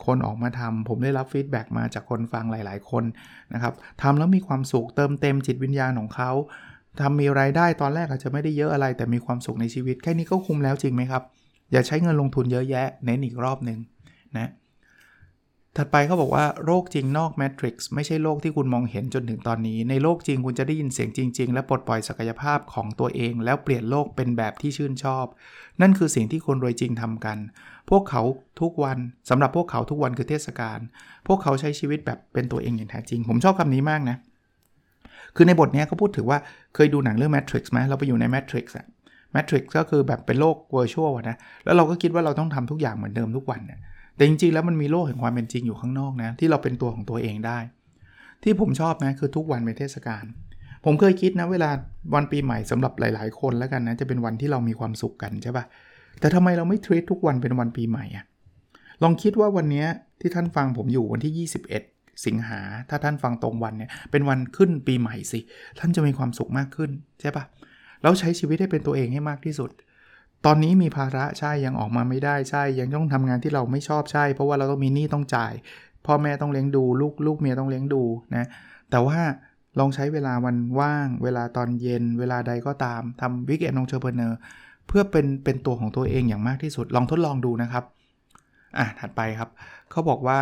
[0.06, 3.04] คนออกมาทำผมได้รับ feedback มาจากคนฟังหลาย ๆ คน
[3.54, 6.30] นะครับทำแล้วมีความสุขเติมเต็มจิตวิญญาณของเขา
[7.00, 11.22] ทำมีรายได้ตอนแรกอาจจะไม่ได้เยอะอะไร แต่มีความสุขในชีวิต แค่นี้ก็คุ้มแล้วจริงไหมครับ
[11.72, 13.78] อย่าใช้เงินลงทุนเยอะแยะ เน้นอีกรอบหนึ่ง
[14.38, 14.50] นะ
[15.76, 25.26] ถัดไปเขาบอกว่าโรคจริงนอกแมทริกซ์ไม่ใช่โรคที่คุณมองเห็นจนถึงตอนนี้ ในโลกจริงคุณจะได้ยินเสียงจริง ๆ และปลดปล่อยศักยภาพของตัวเอง แล้วเปลี่ยนโลกเป็นแบบที่ชื่นชอบ
[25.80, 27.38] นั่นคือสิ่งที่คนรวยจริงทำกัน
[27.90, 28.22] พวกเขา
[28.60, 28.98] ทุกวัน
[29.30, 30.78] สำหรับพวกเขาทุกวันคือเทศกาล
[31.26, 34.16] พวกเขาใช้ชีวิตแบบเป็นตัวเองอย่างแท้จริง ผมชอบคำนี้มากนะ
[35.36, 36.38] คือในบทนี้เขาพูดถึงว่า
[36.74, 38.86] เคยดูหนังเรื่อง Matrix ไหมเราไปอยู่ใน Matrix อะ
[39.34, 43.80] Matrix ก็คือแบบเป็นโลก virtual นะ แล้วเราก็คิดว่าเราต้องทำทุกอย่างเหมือนเดิมทุกวันเนี่ย
[44.16, 47.58] แต่จริงๆแล้วมันมีโลกแห่งความเป็นจริงอยู่ข้างนอกนะ ที่เราเป็นตัวของตัวเองได้
[48.42, 50.24] ที่ผมชอบนะคือทุกวันเป็นเทศกาล
[50.84, 51.70] ผมเคยคิดนะเวลา
[52.14, 55.64] วันปีใหม่สำหรับหลาย ๆ คนแล้วกันนะจะเป็นวันที่เรามีความสุขกันใช่ปะ่ะ
[56.20, 58.24] แต่ทำไมเราไม่ treat ทุกวันเป็นวันปีใหม่อะ
[59.02, 59.84] ลองคิดว่าวันนี้
[60.20, 65.40] ที่ท่านฟังผมอยู่วันที่ 21 สิงหาถ้าท่านฟังตรงวันเนี่ยเป็นวันขึ้นปีใหม่สิ
[65.78, 66.90] ท่านจะมีความสุขมากขึ้น
[67.20, 67.44] ใช่ปะ่ะ
[68.02, 69.70] แล้วใช้ชีวิตให้เป็นตัวเองให้มากที่สุด
[70.46, 75.52] ตอนนี้มีภาระใช่ยังออกมาไม่ได้ใช่ ยังต้องทำงานที่เราไม่ชอบใช่ เพราะว่าเราต้องมีหนี้ต้องจ่าย
[76.06, 78.02] พ่อแม่ต้องเลี้ยงดูลูกลูกเมียต้องเลี้ยงดู
[78.36, 78.46] นะ
[78.90, 79.18] แต่ว่า
[79.78, 84.38] ลองใช้เวลาวันว่าง เวลาตอนเย็น เวลาใดก็ตามทำ weekend entrepreneur
[84.86, 87.84] เพื่อเป็นเป็นตัวของตัวเองอย่างมากที่สุด ลองทดลองดูนะครับ
[88.78, 89.50] อะถัดไปครับ
[89.90, 90.38] เขาบอกว่า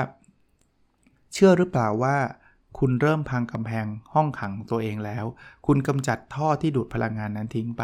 [1.33, 2.17] เชื่อหรือเปล่าว่า
[2.79, 5.25] คุณเริ่มพังกำแพงห้องขังตัวเองแล้ว
[5.67, 7.83] คุณกำจัดท่อที่ดูดพลังงานนั้นทิ้งไป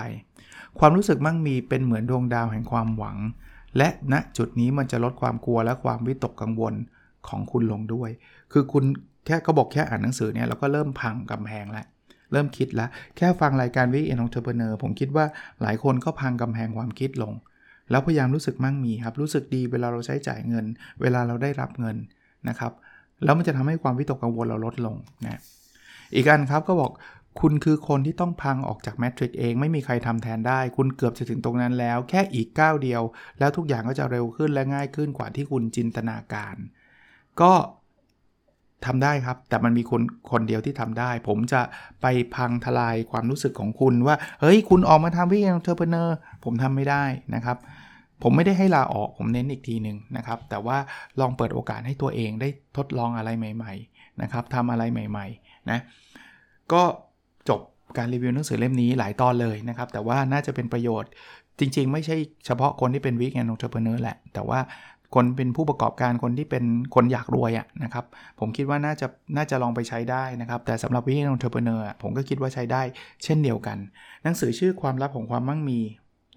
[0.79, 3.17] ความรู้สึกมั่งมีเป็นเหมือนดวงดาวแห่งความหวัง
[3.77, 6.75] และณจุดนี้มันจะลดความกลัวและความวิตกกังวล
[7.29, 8.11] ของคุณลงด้วย
[8.53, 8.85] คือคุณ
[9.27, 11.87] แค่ก็บอกแค่อ่านหนังสือเนี่ยเราก็เริ่มพังกำแพงแล้ว
[12.33, 15.27] เริ่มคิดแล้ว แค่ฟังรายการ weekend entrepreneur ผมคิดว่า
[15.63, 17.33] หลายคนก็พังกำแพงความคิดลง
[17.91, 20.67] แล้วพยายามรู้สึกมั่งมีครับ รู้สึกดีเวลาเราใช้จ่ายเงิน
[21.01, 21.97] เวลาเราได้รับเงิน
[22.49, 22.73] นะครับ
[23.25, 25.41] แล้วมันจะทำให้ความวิตกกังวลเราลดลงนะ
[26.15, 26.93] อีกอันครับก็บอก
[27.41, 33.03] คุณคือคนที่ต้องพังออกจาก matrix เองไม่มีใครทำแทนได้ คุณเกือบจะถึงตรงนั้นแล้ว แค่อีกก้าวเดียว
[33.39, 36.57] แล้วทุกอย่างก็จะเร็วขึ้นและง่ายขึ้นกว่าที่คุณจินตนาการ
[37.41, 37.53] ก็
[38.87, 41.61] ทำได้ครับ แต่มันมีคนคนเดียวที่ทำได้ ผมจะ
[42.03, 47.57] ไปพังทลายความรู้สึกของคุณว่า เฮ้ย คุณออกมาทำ weekend entrepreneur ผมทำไม่ได้นะครับ
[48.23, 50.79] ผมไม่ได้ให้ลาออกผมเน้นอีกทีหนึ่งนะครับ แต่ว่า
[51.21, 55.79] ลองเปิดโอกาสให้ตัวเองได้ทดลองอะไรใหม่ ๆ นะครับทำอะไรใหม่ ๆ นะ
[56.73, 56.83] ก็
[57.49, 57.61] จบ
[57.97, 61.11] การรีวิวหนังสือเล่มนี้หลายตอนเลยนะครับ แต่ว่าน่าจะเป็นประโยชน์
[61.61, 64.61] จริง ๆ ไม่ใช่เฉพาะคนที่เป็น weekend entrepreneur แหละ แต่ว่า
[65.15, 68.05] คนเป็นผู้ประกอบการคนที่เป็นคนอยากรวยอะนะครับ
[68.41, 72.83] ผมคิดว่าน่าจะน่าจะลองไปใช้ได้นะครับ แต่สำหรับ weekend entrepreneur ผมก็คิดว่าใช้ได้
[73.25, 73.79] เช่นเดียวกัน
[74.25, 75.81] หนังสือชื่อความลับของความมั่งมี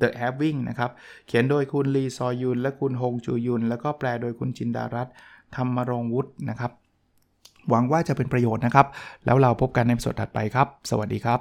[0.02, 0.92] The Having นะครับ
[1.28, 5.08] เขียนโดยคุณลีซอยุน และคุณฮงจูยุน แล้วก็แปลโดยคุณจินดารัต
[5.56, 6.72] ธรรมรงวุฒินะครับ
[7.70, 8.88] หวังว่าจะเป็นประโยชน์นะครับ
[9.26, 11.40] แล้วเราพบกันใน episode ถัดไปครับ สวัสดีครับ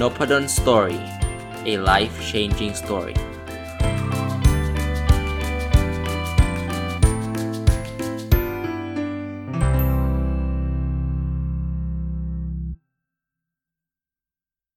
[0.00, 0.98] n o p a d o n Story
[1.72, 3.16] a life changing story